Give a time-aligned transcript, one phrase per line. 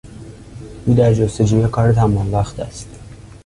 [0.85, 2.89] او در جستجوی کار تمام وقت است.